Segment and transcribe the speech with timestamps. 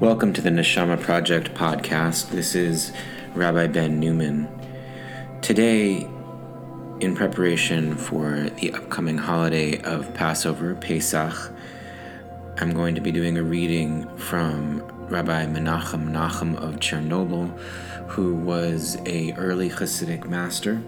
[0.00, 2.30] Welcome to the Neshama Project podcast.
[2.30, 2.92] This is
[3.34, 4.46] Rabbi Ben Newman.
[5.42, 6.08] Today,
[7.00, 11.52] in preparation for the upcoming holiday of Passover, Pesach,
[12.58, 17.58] I'm going to be doing a reading from Rabbi Menachem Nachum of Chernobyl,
[18.06, 20.80] who was a early Hasidic master.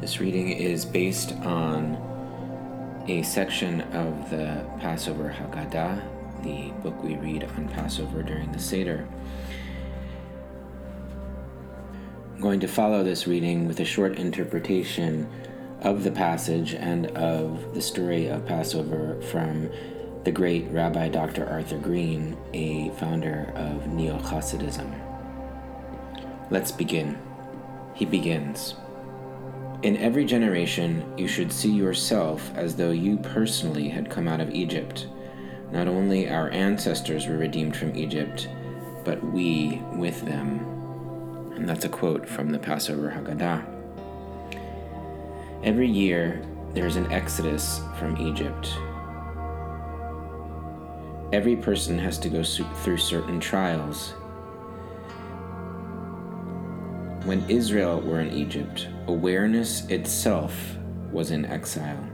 [0.00, 7.44] This reading is based on a section of the Passover Haggadah, the book we read
[7.44, 9.06] on Passover during the Seder.
[12.34, 15.30] I'm going to follow this reading with a short interpretation
[15.82, 19.70] of the passage and of the story of Passover from
[20.24, 21.48] the great Rabbi Dr.
[21.48, 24.92] Arthur Green, a founder of Neo Hasidism.
[26.50, 27.18] Let's begin.
[27.94, 28.74] He begins.
[29.82, 34.50] In every generation, you should see yourself as though you personally had come out of
[34.50, 35.06] Egypt
[35.72, 38.46] not only our ancestors were redeemed from Egypt,
[39.04, 40.60] but we with them.
[41.56, 43.64] And that's a quote from the Passover Haggadah.
[45.64, 46.42] Every year,
[46.74, 48.74] there's an exodus from Egypt.
[51.32, 54.10] Every person has to go through certain trials.
[57.24, 60.54] When Israel were in Egypt, awareness itself
[61.10, 62.04] was in exile.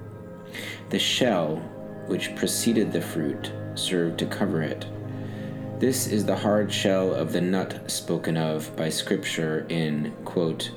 [0.91, 1.61] The shell
[2.09, 4.87] which preceded the fruit, served to cover it.
[5.79, 10.73] This is the hard shell of the nut spoken of by Scripture in, quote,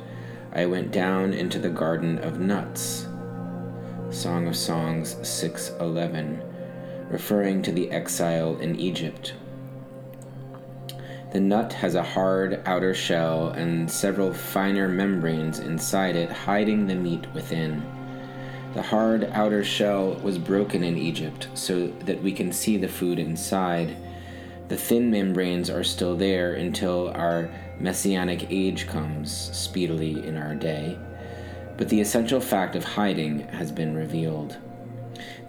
[0.53, 3.07] I went down into the garden of nuts.
[4.11, 6.39] Song of Songs 6:11,
[7.09, 9.33] referring to the exile in Egypt.
[11.31, 16.95] The nut has a hard outer shell and several finer membranes inside it hiding the
[16.95, 17.81] meat within.
[18.73, 23.19] The hard outer shell was broken in Egypt so that we can see the food
[23.19, 23.97] inside.
[24.69, 30.97] The thin membranes are still there until our messianic age comes speedily in our day.
[31.75, 34.57] But the essential fact of hiding has been revealed.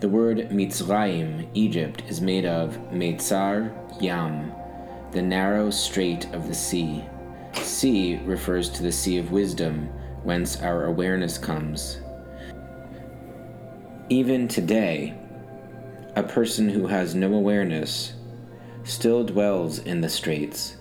[0.00, 4.52] The word Mitzrayim, Egypt, is made of Meitzar Yam,
[5.12, 7.04] the narrow strait of the sea.
[7.54, 9.86] Sea refers to the sea of wisdom,
[10.24, 12.01] whence our awareness comes.
[14.12, 15.14] Even today,
[16.14, 18.12] a person who has no awareness
[18.84, 20.76] still dwells in the straits,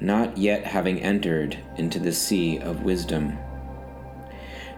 [0.00, 3.38] not yet having entered into the sea of wisdom.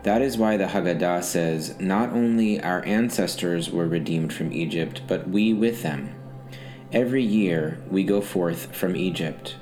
[0.03, 5.31] That is why the Haggadah says, Not only our ancestors were redeemed from Egypt, but
[5.31, 6.15] we with them.
[6.93, 9.57] Every year we go forth from Egypt.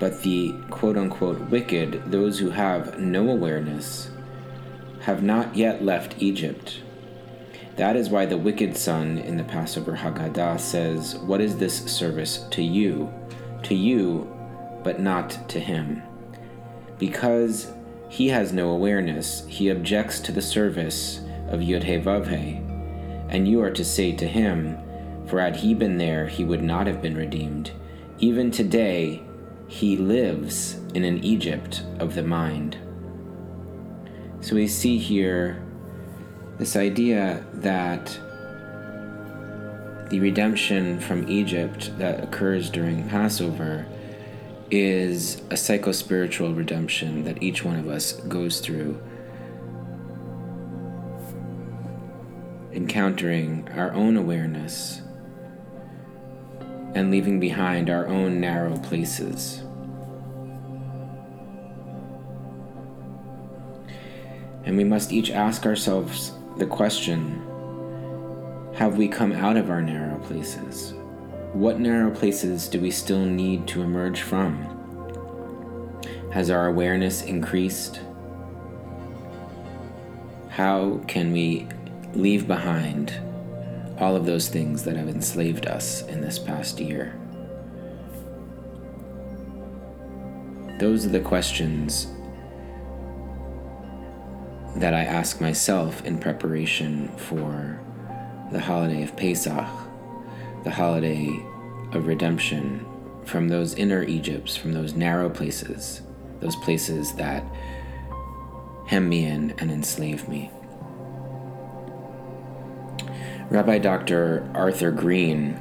[0.00, 4.10] But the quote unquote wicked, those who have no awareness,
[5.00, 6.80] have not yet left Egypt.
[7.76, 12.46] That is why the wicked son in the Passover Haggadah says, What is this service
[12.50, 13.12] to you?
[13.64, 14.30] To you,
[14.84, 16.02] but not to him.
[16.98, 17.72] Because
[18.08, 22.60] he has no awareness, he objects to the service of Yud-He-Vav-He,
[23.28, 24.78] and you are to say to him,
[25.26, 27.72] For had he been there, he would not have been redeemed.
[28.20, 29.24] Even today,
[29.66, 32.76] he lives in an Egypt of the mind.
[34.40, 35.63] So we see here
[36.58, 38.18] this idea that
[40.10, 43.86] the redemption from Egypt that occurs during Passover
[44.70, 49.00] is a psychospiritual redemption that each one of us goes through,
[52.72, 55.00] encountering our own awareness
[56.94, 59.62] and leaving behind our own narrow places.
[64.64, 67.42] And we must each ask ourselves the question
[68.74, 70.94] Have we come out of our narrow places?
[71.52, 74.70] What narrow places do we still need to emerge from?
[76.32, 78.00] Has our awareness increased?
[80.48, 81.66] How can we
[82.14, 83.12] leave behind
[83.98, 87.18] all of those things that have enslaved us in this past year?
[90.78, 92.08] Those are the questions
[94.76, 97.80] that I ask myself in preparation for
[98.50, 99.66] the holiday of Pesach,
[100.64, 101.44] the holiday
[101.92, 102.86] of redemption
[103.24, 106.02] from those inner Egypts, from those narrow places,
[106.40, 107.44] those places that
[108.86, 110.50] hem me in and enslave me.
[113.50, 114.50] Rabbi Dr.
[114.54, 115.54] Arthur Green,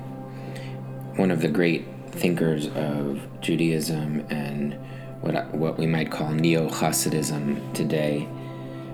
[1.15, 4.73] one of the great thinkers of Judaism and
[5.21, 8.27] what, what we might call Neo Hasidism today,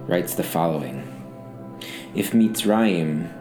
[0.09, 1.06] writes the following
[2.15, 3.31] If Mitzrayim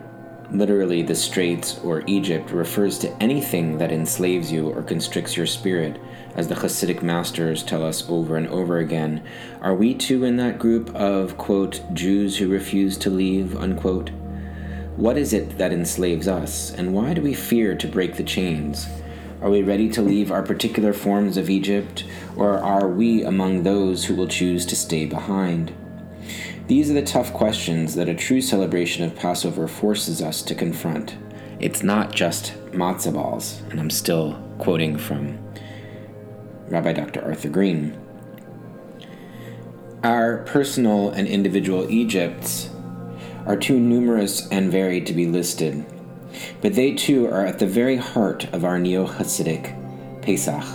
[0.51, 6.01] Literally, the Straits or Egypt refers to anything that enslaves you or constricts your spirit,
[6.35, 9.23] as the Hasidic masters tell us over and over again.
[9.61, 14.11] Are we too in that group of, quote, Jews who refuse to leave, unquote?
[14.97, 18.87] What is it that enslaves us, and why do we fear to break the chains?
[19.43, 22.05] Are we ready to leave our particular forms of Egypt,
[22.37, 25.75] or are we among those who will choose to stay behind?
[26.69, 31.17] These are the tough questions that a true celebration of Passover forces us to confront.
[31.61, 35.39] It's not just matzah balls, and I'm still quoting from
[36.67, 37.25] Rabbi Dr.
[37.25, 37.99] Arthur Green.
[40.05, 42.69] Our personal and individual Egypts
[43.47, 45.87] are too numerous and varied to be listed,
[46.61, 50.67] but they too are at the very heart of our neo Hasidic Pesach.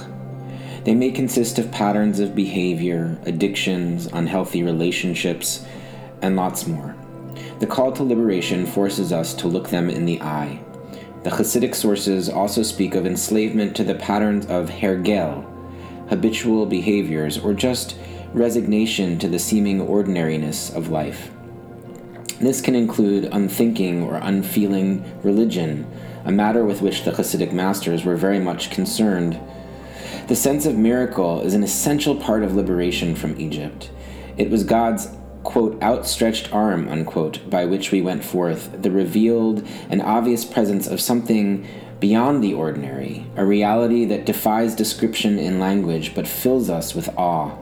[0.85, 5.63] They may consist of patterns of behavior, addictions, unhealthy relationships,
[6.23, 6.95] and lots more.
[7.59, 10.59] The call to liberation forces us to look them in the eye.
[11.23, 15.45] The Hasidic sources also speak of enslavement to the patterns of hergel,
[16.09, 17.95] habitual behaviors, or just
[18.33, 21.31] resignation to the seeming ordinariness of life.
[22.39, 25.89] This can include unthinking or unfeeling religion,
[26.25, 29.39] a matter with which the Hasidic masters were very much concerned.
[30.27, 33.91] The sense of miracle is an essential part of liberation from Egypt.
[34.35, 35.09] It was God's
[35.43, 41.01] quote, outstretched arm, unquote, by which we went forth, the revealed and obvious presence of
[41.01, 41.67] something
[41.99, 47.55] beyond the ordinary, a reality that defies description in language but fills us with awe.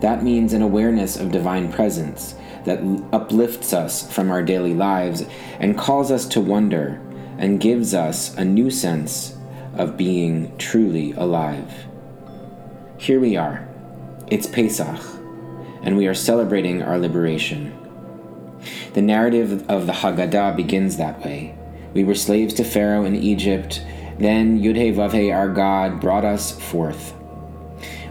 [0.00, 2.34] That means an awareness of divine presence
[2.64, 2.80] that
[3.12, 5.24] uplifts us from our daily lives
[5.60, 7.00] and calls us to wonder
[7.38, 9.36] and gives us a new sense
[9.74, 11.86] of being truly alive.
[12.98, 13.66] Here we are.
[14.28, 15.23] It's Pesach
[15.84, 17.72] and we are celebrating our liberation.
[18.94, 21.54] The narrative of the Haggadah begins that way.
[21.92, 23.84] We were slaves to Pharaoh in Egypt,
[24.18, 27.14] then Yudhe Vavhe, our God, brought us forth.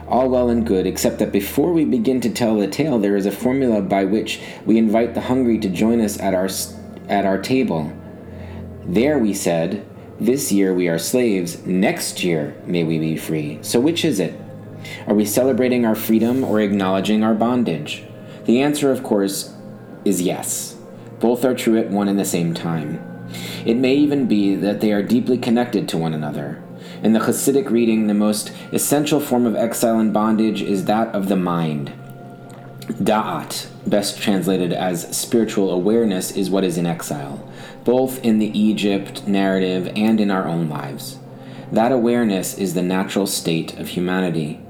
[0.08, 3.25] All well and good, except that before we begin to tell the tale, there is
[3.25, 6.50] a formula by which we invite the hungry to join us at our,
[7.10, 7.92] at our table.
[8.86, 9.86] There we said,
[10.20, 13.60] This year we are slaves, next year may we be free.
[13.64, 14.40] So which is it?
[15.08, 18.04] Are we celebrating our freedom or acknowledging our bondage?
[18.46, 19.54] The answer, of course,
[20.06, 20.76] is yes.
[21.20, 23.02] Both are true at one and the same time.
[23.66, 26.62] It may even be that they are deeply connected to one another.
[27.02, 31.30] In the Hasidic reading, the most essential form of exile and bondage is that of
[31.30, 31.94] the mind.
[32.88, 37.50] Da'at, best translated as spiritual awareness, is what is in exile,
[37.86, 41.18] both in the Egypt narrative and in our own lives.
[41.72, 44.62] That awareness is the natural state of humanity.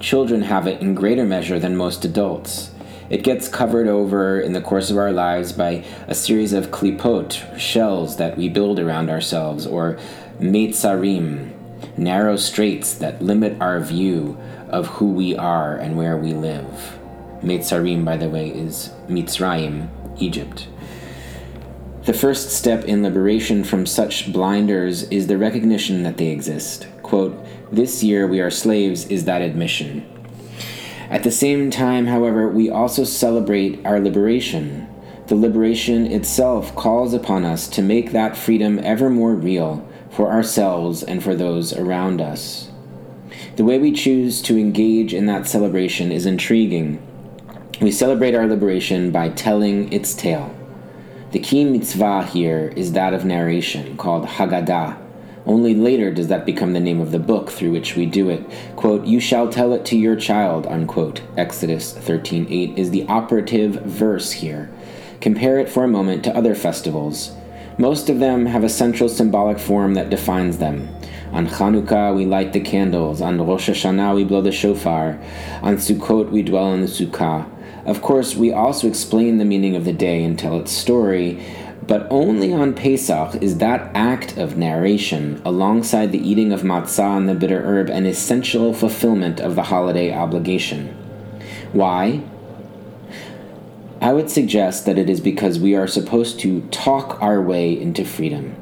[0.00, 2.70] Children have it in greater measure than most adults.
[3.10, 7.58] It gets covered over in the course of our lives by a series of klipot,
[7.58, 9.98] shells that we build around ourselves, or
[10.38, 11.52] meitzarim,
[11.98, 14.38] narrow straits that limit our view
[14.68, 16.98] of who we are and where we live.
[17.42, 19.88] Meitzarim, by the way, is Mitzrayim,
[20.18, 20.66] Egypt.
[22.04, 26.86] The first step in liberation from such blinders is the recognition that they exist.
[27.02, 30.06] Quote, this year we are slaves is that admission.
[31.08, 34.88] At the same time, however, we also celebrate our liberation.
[35.26, 41.02] The liberation itself calls upon us to make that freedom ever more real for ourselves
[41.02, 42.70] and for those around us.
[43.56, 47.00] The way we choose to engage in that celebration is intriguing.
[47.80, 50.54] We celebrate our liberation by telling its tale.
[51.32, 54.98] The key mitzvah here is that of narration, called Haggadah,
[55.46, 58.44] only later does that become the name of the book through which we do it.
[58.76, 61.22] Quote, You shall tell it to your child, unquote.
[61.36, 64.70] Exodus 13:8 is the operative verse here.
[65.20, 67.32] Compare it for a moment to other festivals.
[67.78, 70.88] Most of them have a central symbolic form that defines them.
[71.32, 73.20] On Chanukah, we light the candles.
[73.20, 75.18] On Rosh Hashanah, we blow the shofar.
[75.62, 77.46] On Sukkot, we dwell in the sukkah.
[77.86, 81.42] Of course, we also explain the meaning of the day and tell its story,
[81.90, 87.28] but only on Pesach is that act of narration, alongside the eating of matzah and
[87.28, 90.86] the bitter herb, an essential fulfillment of the holiday obligation.
[91.72, 92.22] Why?
[94.00, 98.04] I would suggest that it is because we are supposed to talk our way into
[98.04, 98.54] freedom.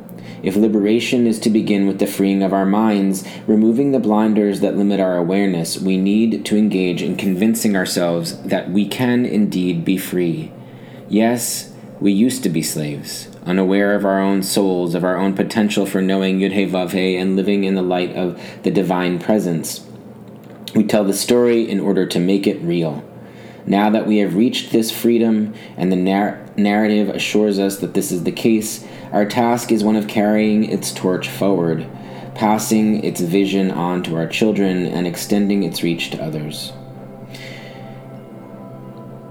[0.42, 4.78] If liberation is to begin with the freeing of our minds, removing the blinders that
[4.78, 9.98] limit our awareness, we need to engage in convincing ourselves that we can indeed be
[9.98, 10.50] free.
[11.10, 15.84] Yes, we used to be slaves, unaware of our own souls, of our own potential
[15.84, 19.84] for knowing Yudhe Vavhe and living in the light of the divine presence.
[20.74, 23.02] We tell the story in order to make it real.
[23.66, 28.12] Now that we have reached this freedom and the nar- narrative assures us that this
[28.12, 31.86] is the case, our task is one of carrying its torch forward,
[32.34, 36.72] passing its vision on to our children, and extending its reach to others.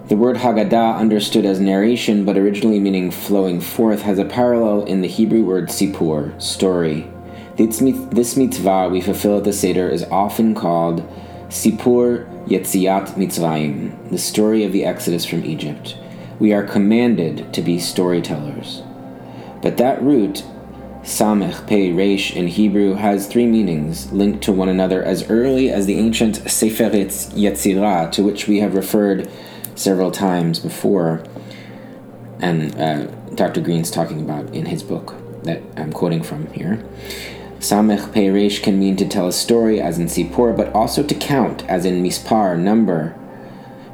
[0.08, 5.02] The word Haggadah, understood as narration but originally meaning flowing forth, has a parallel in
[5.02, 7.12] the Hebrew word sipur, story.
[7.58, 11.06] This, mitzvah we fulfill at the Seder is often called
[11.50, 15.98] Sipur Yetziat Mitzrayim, the story of the Exodus from Egypt.
[16.40, 18.84] We are commanded to be storytellers.
[19.62, 20.46] But that root,
[21.02, 25.86] Samech Pei Resh in Hebrew, has three meanings linked to one another as early as
[25.86, 29.30] the ancient Sefer Yetzirah, to which we have referred
[29.78, 31.24] several times before,
[32.40, 33.06] and uh,
[33.36, 33.62] Dr.
[33.62, 36.84] Green's talking about in his book that I'm quoting from here.
[37.60, 41.64] Samech Peiresh can mean to tell a story, as in Sipur, but also to count,
[41.68, 43.16] as in Mispar, number.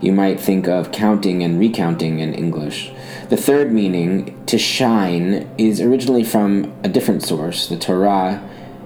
[0.01, 2.91] You might think of counting and recounting in English.
[3.29, 8.43] The third meaning, to shine, is originally from a different source, the Torah,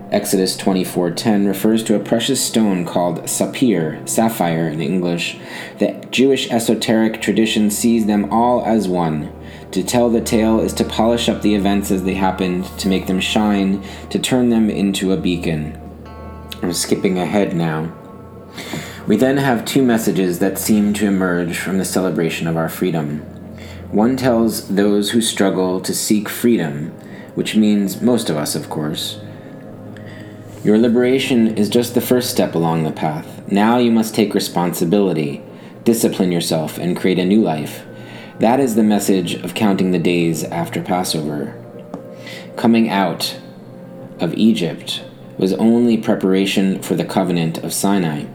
[0.10, 5.38] Exodus 24:10 refers to a precious stone called sapir, sapphire in English.
[5.80, 9.28] The Jewish esoteric tradition sees them all as one.
[9.72, 13.08] To tell the tale is to polish up the events as they happened, to make
[13.08, 15.78] them shine, to turn them into a beacon.
[16.64, 17.92] I'm skipping ahead now.
[19.08, 23.20] We then have two messages that seem to emerge from the celebration of our freedom.
[23.92, 26.94] One tells those who struggle to seek freedom,
[27.36, 29.20] which means most of us, of course
[30.67, 33.50] your liberation is just the first step along the path.
[33.50, 35.41] Now you must take responsibility,
[35.86, 37.86] discipline yourself, and create a new life.
[38.39, 41.55] That is the message of counting the days after Passover.
[42.57, 43.39] Coming out
[44.19, 45.05] of Egypt
[45.38, 48.25] was only preparation for the covenant of Sinai.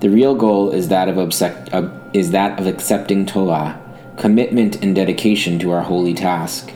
[0.00, 3.78] The real goal is that of, obsec- uh, is that of accepting Torah,
[4.16, 6.72] commitment and dedication to our holy task.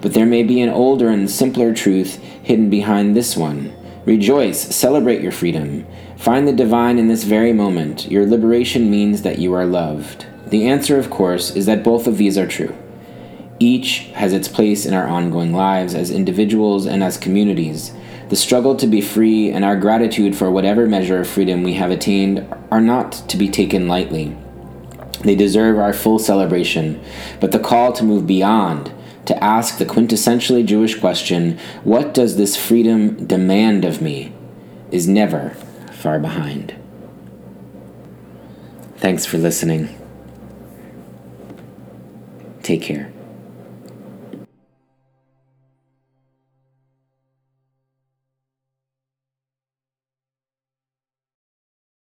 [0.00, 3.74] But there may be an older and simpler truth hidden behind this one
[4.06, 5.86] Rejoice, celebrate your freedom.
[6.18, 8.10] Find the divine in this very moment.
[8.10, 10.26] Your liberation means that you are loved.
[10.46, 12.74] The answer, of course, is that both of these are true.
[13.58, 17.92] Each has its place in our ongoing lives as individuals and as communities.
[18.28, 21.90] The struggle to be free and our gratitude for whatever measure of freedom we have
[21.90, 24.36] attained are not to be taken lightly.
[25.22, 27.02] They deserve our full celebration,
[27.40, 28.92] but the call to move beyond
[29.26, 34.32] to ask the quintessentially Jewish question, What does this freedom demand of me?
[34.90, 35.50] is never
[35.92, 36.74] far behind.
[38.98, 39.88] Thanks for listening.
[42.62, 43.13] Take care.